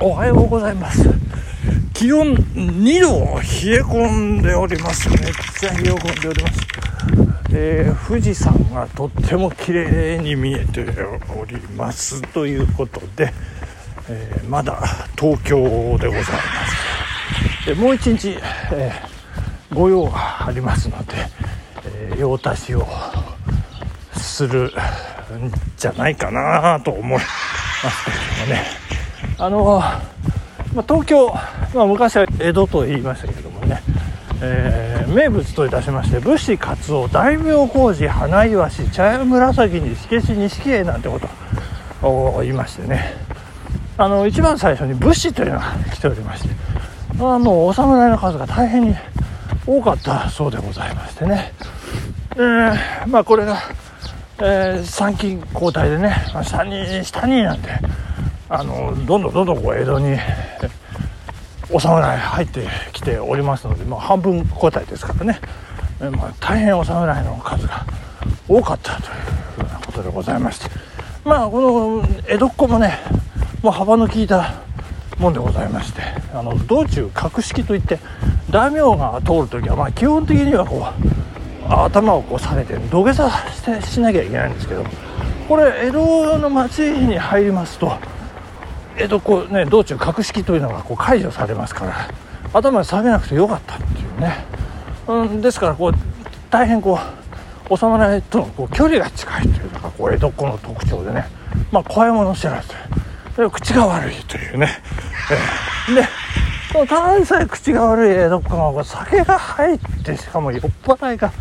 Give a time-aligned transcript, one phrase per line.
[0.00, 1.02] おはようございます。
[1.92, 5.18] 気温2度冷え込んでおりますめっ
[5.58, 6.60] ちゃ冷え込んでおります、
[7.52, 10.86] えー、富士山がとっても綺麗に見えて
[11.36, 13.32] おりますということで、
[14.08, 14.80] えー、まだ
[15.18, 15.58] 東京
[15.98, 17.66] でございます。
[17.66, 18.38] でもう一日、
[18.72, 21.14] えー、御用がありますので、
[21.84, 22.86] え用足しを
[24.16, 24.70] するん
[25.76, 27.20] じゃないかなと思いま
[27.90, 28.87] すけどもね。
[29.38, 29.64] あの、
[30.74, 31.28] まあ、東京、
[31.74, 33.80] まあ、昔は江戸と言いましたけれどもね、
[34.42, 41.20] えー、名物といたしまして武士カツオ大名工事花イワシ茶屋紫に火消し錦絵なんてこ
[42.00, 43.14] とを言いましてね
[43.96, 46.54] あの一番最初に武士というのが来ておりまして
[47.20, 48.94] あもうお侍の数が大変に
[49.66, 51.52] 多かったそうでございましてね、
[52.34, 53.58] えー、まあこれが、
[54.38, 57.70] えー、参勤交代でね下に下になんて
[58.48, 60.16] あのどんどんどんどんこう江戸に
[61.70, 65.40] お侍入ってきておりますので、まあ、半分交代ですからね、
[66.16, 67.84] まあ、大変お侍の数が
[68.48, 69.04] 多かったという
[69.56, 70.70] ふうなことでございまして。
[71.28, 72.98] まあこの江戸っ子もね
[73.62, 74.54] もう幅の利いた
[75.18, 76.00] もんでございまして
[76.32, 77.98] あの道中格式といって
[78.50, 80.86] 大名が通る時はまあ基本的にはこ
[81.68, 84.84] う頭をこう下げて土下座してしなきゃいけないんですけど
[85.48, 87.92] これ江戸の町に入りますと
[88.98, 92.10] 江戸こうね道中格式というのがこう解除されますから
[92.52, 94.44] 頭下げなくてよかったっていうね、
[95.06, 95.92] うん、ですからこう
[96.50, 96.98] 大変こ
[97.70, 101.26] う収まらないとのこう距離が近いというのがこう江戸っ子の特徴でね。
[101.70, 102.68] まあ怖いもの知らず。
[103.50, 104.68] 口が悪いというね、
[105.88, 106.08] えー、で
[106.88, 111.32] ただでさえ口が悪い江戸っ子が酒が入ってしかも酔っ払いが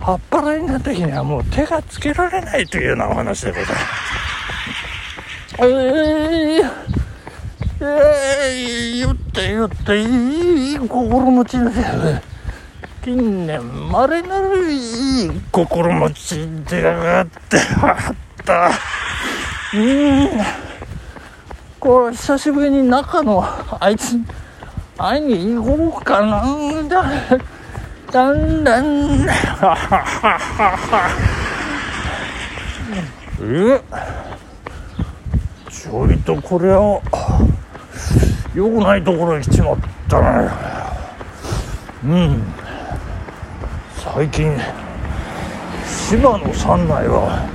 [0.00, 3.74] 葉っぱらいになった日にはもう手がつけられないというようなお話でございます。
[5.58, 6.93] えー
[7.84, 12.22] えー、言って言っていい心持ちですよね
[13.04, 18.16] 近年まれなるいい心持ち出やがってはっ
[18.46, 18.70] た。
[19.74, 20.30] うん。
[21.78, 23.44] これ久しぶりに中の
[23.78, 24.16] あいつ
[24.96, 26.42] 会いに行こうかな
[26.88, 27.04] だ。
[28.10, 29.26] だんだん。
[33.42, 33.82] え？
[35.70, 37.02] ちょいとこれを。
[38.54, 39.78] 良くないところに来ちまっ
[40.08, 40.48] たね
[42.04, 42.42] うん。
[43.96, 44.56] 最近
[46.08, 47.48] 芝の山内は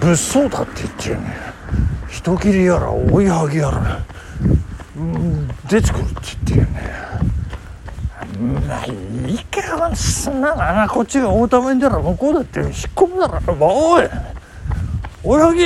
[0.00, 1.36] 物騒だって言ってるね。
[2.08, 4.04] 人斬りやら追いはぎやら、
[4.96, 6.14] うん、出てくるって
[6.54, 7.02] 言ってるね。
[8.66, 10.54] まあいいかそんな。
[10.54, 13.56] なこっちが大ために出たら向こうだって引っ込むだろ。
[13.60, 14.08] おい。
[15.22, 15.64] 追いはぎ。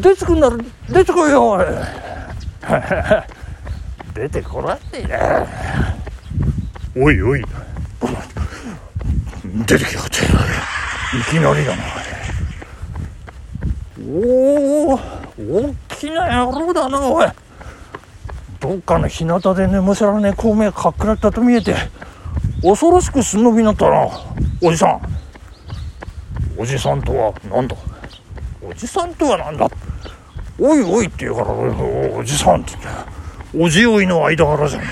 [0.00, 0.56] 出てくんなら
[0.88, 1.64] 出てこいよおい。
[4.14, 5.46] 出てこらってや
[6.96, 7.44] おいおい。
[9.66, 10.16] 出てきやがって。
[10.16, 11.82] いきなりだな。
[14.08, 15.00] おお
[15.38, 17.28] 大きな野郎だなおい。
[18.60, 21.74] どっかの日向で眠せられねえ孔明かっくらったと見えて
[22.62, 24.06] 恐ろしくすんのびになったな
[24.62, 25.00] おじさん。
[26.56, 27.74] おじさんとは何だ？
[28.62, 29.66] おじさんとは何だ？
[30.60, 33.10] おいおいって言うからおじさんって言って。
[33.58, 34.84] おじおいの間柄じゃね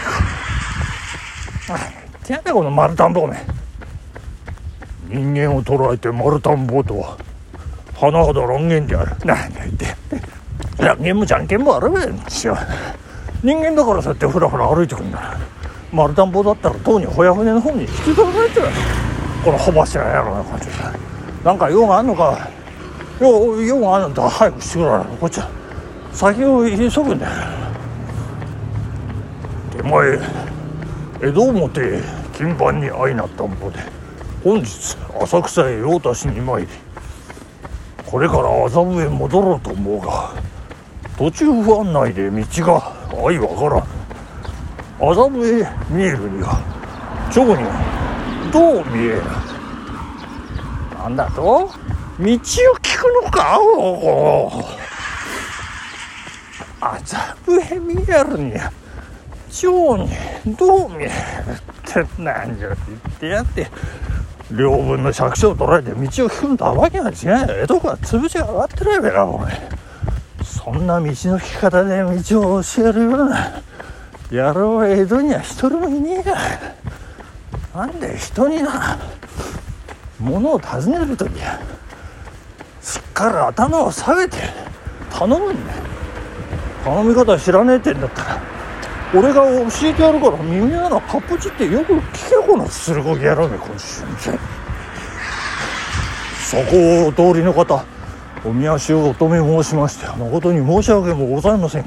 [1.69, 1.75] えか。
[1.75, 1.79] あ
[2.27, 3.37] てやこの丸田んぼめ
[5.09, 7.19] 人間を捉えて丸田んぼとは
[7.95, 9.17] 甚だ乱言である。
[9.25, 9.87] 何言って。
[10.83, 12.57] 乱言もじゃんけんもあるべんですよ
[13.43, 15.37] 人間だからそうやってふらふら歩いてくんだ
[15.93, 18.69] 丸田んぼだったらとうにほや船の方に引き取られてる。
[19.45, 20.73] このほ柱やろな感じで
[21.45, 22.49] なんか用があんのか。
[23.21, 24.29] 用用があるんだ。
[24.29, 24.87] 早くしてくれ。
[25.21, 25.58] こっちは。
[26.19, 27.29] 先を急ぐんだ
[29.71, 30.19] 手前
[31.23, 32.03] 江戸表
[32.37, 33.79] 金番に相なったんぼで
[34.43, 36.69] 本日浅草へ用足しに参り
[38.05, 40.35] これから麻布へ戻ろうと思うが
[41.17, 43.87] 途中不安内で道が相わからん。
[45.01, 46.59] 麻布へ見えるには
[47.33, 49.23] 蝶にはどう見える。
[50.99, 51.43] なんだと？
[51.43, 51.69] 道を
[52.19, 52.35] 聞
[52.99, 53.61] くのか？
[53.61, 54.78] おお
[56.81, 56.99] 麻
[57.45, 58.73] 布へ見えるには
[59.51, 60.11] 蝶に
[60.57, 62.77] どう見えるって何を言っ
[63.19, 63.71] てやって。
[64.51, 67.17] 両分の借子を取られて道を引くんだわけが違う。
[67.65, 69.53] 江戸は潰しが上がってないべなおい。
[70.43, 73.63] そんな道の引き方で道を教えるような
[74.31, 76.35] 野郎は江戸には一人もいねえか
[77.75, 78.99] なんで人にな。
[80.19, 81.61] 物を尋ねる時は
[82.81, 84.39] しっかり頭を下げて
[85.11, 85.77] 頼むんだ。
[85.77, 85.83] よ
[86.89, 88.41] 頼み方知らねえってんだったら
[89.15, 94.03] 俺が教えてやるから耳穴かっぽちってよく聞けこなするこぎやろうね今週
[96.45, 97.85] そこをお通りの方
[98.45, 101.85] おみ足をお止め申しまして誠に申し訳もございません。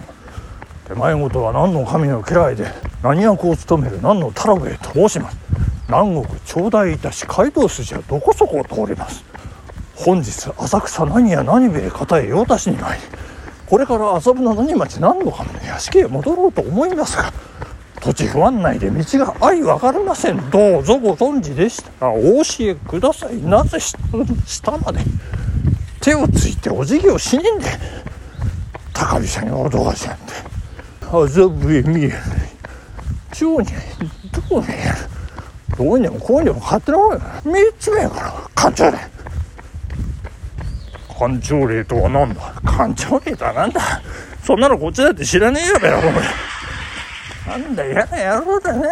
[0.88, 2.68] 手前事は何の神の家来で
[3.01, 5.38] 何役を務める何の太郎兵衛と申します。
[5.88, 9.24] 南国頂戴いたし街道筋はどこそこを通ります。
[9.95, 13.20] 本日浅草何や何兵衛方へ用足しに参り
[13.71, 17.31] これから遊ぶの何町何の神の屋敷へ戻ろうと思いますが
[18.01, 20.50] 土地不安内で道が相分かりません。
[20.50, 22.07] どうぞご存知でした。
[22.07, 23.41] らお教えください。
[23.41, 25.00] なぜ下まで
[26.01, 27.65] 手をついてお辞儀をしねんで
[28.91, 30.33] 高飛車に脅かしやんで
[31.03, 32.13] 麻布へ見える
[33.31, 33.68] 町に
[34.50, 34.94] どうね
[35.77, 37.19] どうにでもこうにでも勝手なもんや。
[37.45, 38.97] 三つ目やから館長で
[41.21, 42.41] 館長令とは何だ？
[42.63, 43.79] 館長令とは何だ？
[44.44, 47.59] そんなのこっちだって知らねえやべお前。
[47.59, 48.89] なんだ嫌な野郎だね。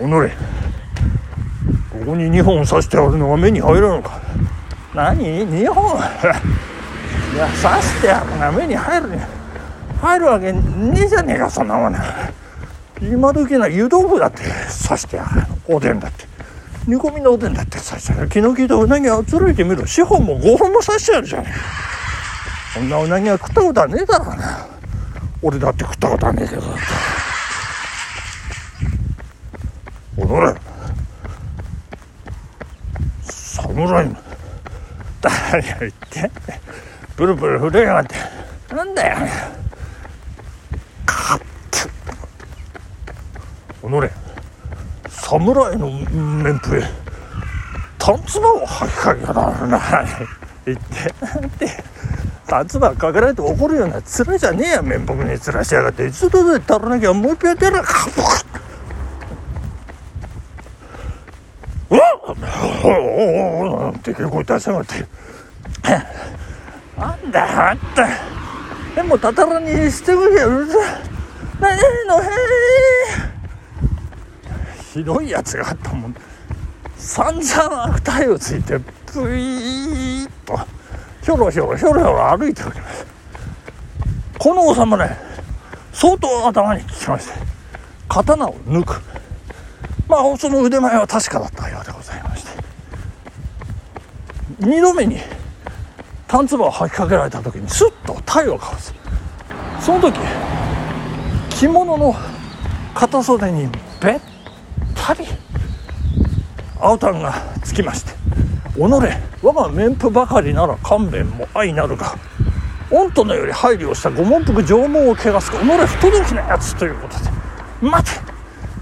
[0.00, 0.36] おのれこ
[2.06, 4.22] こに2本刺してあるのが目に入らんのか？
[4.94, 5.98] 何？2本？
[5.98, 9.26] いや刺してあるのが目に入るね。
[10.00, 11.96] 入るわけねえじゃねえかそんなもん
[13.02, 14.38] 今時な湯豆腐だって
[14.88, 15.42] 刺してある。
[15.68, 16.24] おでんだって。
[16.86, 19.84] 煮込みのおでんだって刺してある気の利いたうなぎはつるいてみろ。
[19.84, 21.52] 四本も5本も刺してあるじゃね
[22.76, 24.66] えこんなうなぎは食ったことはねえだろうな。
[25.42, 26.62] 俺だって食ったことはねえけど。
[30.18, 30.54] おのれ。
[33.22, 34.08] 侍。
[34.08, 34.16] の
[35.20, 36.30] 誰が言って。
[37.16, 38.14] ブルブル震えやがって。
[38.74, 39.16] なんだよ。
[41.06, 41.44] かって
[43.82, 44.10] おのれ。
[45.08, 46.99] 侍の面譜へ
[48.10, 49.80] タンツバを吐きかけやなな
[50.66, 51.68] 言ってなんて
[52.44, 56.08] タンツバかけられて怒るような面じゃねえや面目に面しやがって。
[56.08, 58.08] 一度で足らなきゃもう一回やってやらか
[61.88, 62.36] うわっ
[62.82, 64.12] おおおって。
[64.12, 65.06] 結構出しやがって
[66.98, 68.08] なんだあんた
[68.96, 70.48] でもたたらにしてくれよ。
[70.48, 70.78] うるさ
[71.60, 71.78] 何
[72.08, 72.26] のへ
[74.92, 76.16] ひどいやつがあったもん。
[77.10, 80.56] 散々悪態をついてプイーッと
[81.24, 83.04] ひょろひょろひょろひょろ歩いております。
[84.38, 85.18] このお侍
[85.92, 87.32] 相当頭に効きまして
[88.06, 89.02] 刀を抜く。
[90.06, 92.50] まあその腕前は確かだったようでございまして。
[94.60, 95.18] 2度目に
[96.28, 98.94] タンツバを吐きかけられた時にスッと体をかわす。
[99.80, 100.16] その時
[101.58, 102.14] 着物の
[102.94, 103.68] 片袖に
[104.00, 104.20] べっ
[104.94, 105.26] たり
[106.80, 108.12] 青タンがつきまして
[108.74, 108.80] 己
[109.42, 112.16] 我が面布ばかりなら勘弁も愛なるが
[112.90, 117.30] 御殿より配慮をした御文福縄文を汚す己不届きなやつということで
[117.80, 118.20] 待て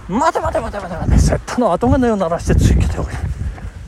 [0.09, 3.15] 待て待て待て待て待て拙者の後金を鳴らしてついけておれ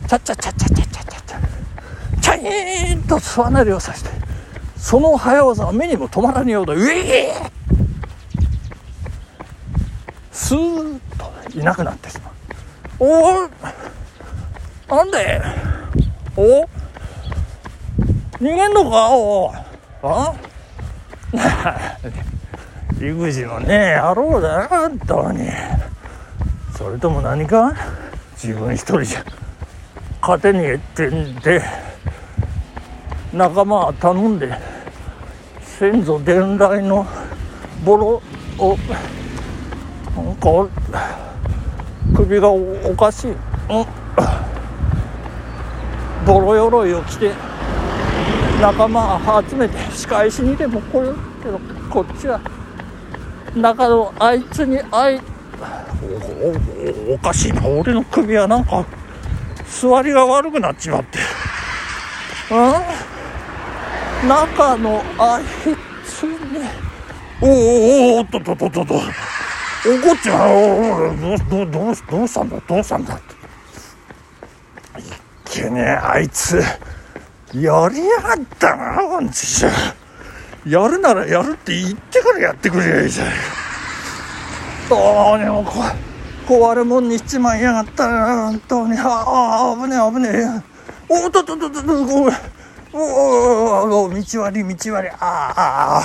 [0.07, 4.11] チャッチャッチャッチャッチャッチャッチャッチャイーンと巣穴りをさして
[4.77, 7.51] その早技は目にも止まらぬようだうィー
[10.33, 11.01] スーッ
[11.53, 12.33] といなくなってしまう
[13.01, 13.49] おお
[14.91, 15.41] なんで？
[16.37, 16.63] お？
[18.39, 19.11] 逃げんのか？
[19.11, 19.53] お？
[20.03, 20.35] あ？
[22.97, 25.49] 育児のね野郎だな本当に。
[26.77, 27.73] それとも何か？
[28.35, 29.25] 自分一人じゃ。
[30.21, 31.63] 勝てねえってんで。
[33.33, 34.53] 仲間は頼んで。
[35.63, 37.07] 先祖伝来の。
[37.85, 38.21] ボロ
[38.59, 38.77] を。
[40.17, 40.69] なんか
[42.17, 43.39] 首がおかしい、うん、
[46.31, 47.33] ボロ鎧を着て
[48.61, 51.59] 仲間集めて仕返しにでも来るけど
[51.91, 52.41] こっちは
[53.57, 55.21] 中のあいつにあい
[57.11, 58.87] おおかしいな俺の首はなんか
[59.69, 61.19] 座りが悪くなっちまって。
[62.53, 62.55] う
[64.25, 64.29] ん？
[64.29, 65.45] 中のあい
[66.05, 66.39] つに。
[67.43, 69.03] おおおおっとっとっとっとっと怒っ
[70.23, 73.40] ちゃうどうどうどうどうしたんだどうしたんだって
[75.61, 76.63] けねえあいつや
[77.53, 79.71] りやがったなこんちじゃ
[80.67, 83.35] やるならやるって言ってからやってくれやいいじゃない
[84.89, 84.97] ど
[85.35, 85.81] うにもこ
[86.47, 90.63] 壊れもんにしちまいやがったな本当にああ危ねえ危ね
[91.09, 92.35] えおっとっとっとっとごめん
[92.93, 96.03] おお道割り道割りあ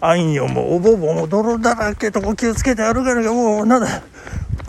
[0.00, 4.02] ああんよもうおぼぼも泥だらけとこ気をつけて歩かなきゃもうなんだ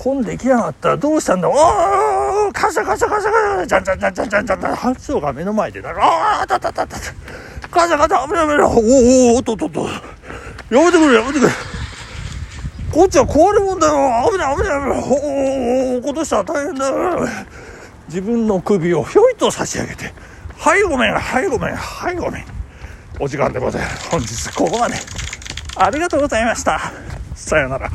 [0.05, 1.49] 混んできやがったらどうしたんだ？
[1.49, 6.95] おおカシャカシャカシャカシャじゃんじゃんじゃんじゃんじゃんじゃんじゃん発想が目の前でなああたたたた
[7.71, 9.87] カシャカシャ危ない危ないおおおっとっとっと
[10.69, 11.51] やめてくれやめてくれ
[12.91, 17.27] こっちは壊れもんだよ危ない危ない危ないおお落っことしたら大変だよ
[18.07, 20.13] 自分の首をひょいと差し上げて
[20.55, 22.45] はいごめんはいごめんはいごめん
[23.19, 24.95] お時間でございます本日ここまで
[25.77, 26.79] ありがとうございました
[27.33, 27.89] さようなら